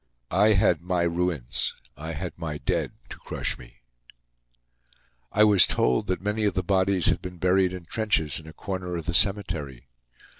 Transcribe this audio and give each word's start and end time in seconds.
I 0.33 0.53
had 0.53 0.81
my 0.81 1.03
ruins, 1.03 1.75
I 1.95 2.13
had 2.13 2.33
my 2.35 2.57
dead, 2.57 2.93
to 3.09 3.17
crush 3.19 3.59
me. 3.59 3.81
I 5.31 5.43
was 5.43 5.67
told 5.67 6.07
that 6.07 6.23
many 6.23 6.43
of 6.45 6.55
the 6.55 6.63
bodies 6.63 7.05
had 7.05 7.21
been 7.21 7.37
buried 7.37 7.71
in 7.71 7.85
trenches 7.85 8.39
in 8.39 8.47
a 8.47 8.51
corner 8.53 8.95
of 8.95 9.05
the 9.05 9.13
cemetery. 9.13 9.89